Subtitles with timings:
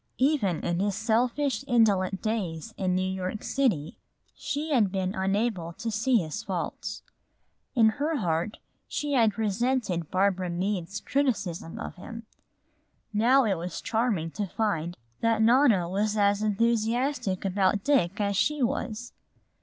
[0.17, 3.99] Even in his selfish, indolent days in New York City
[4.33, 7.03] she had been unable to see his faults.
[7.75, 12.25] In her heart she had resented Barbara Meade's criticism of him.
[13.13, 18.63] Now it was charming to find that Nona was as enthusiastic about Dick as she
[18.63, 19.13] was.